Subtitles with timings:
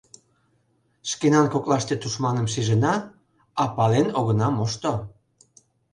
[1.09, 2.93] Шкенан коклаште тушманым шижына,
[3.61, 4.93] а пален огына мошто.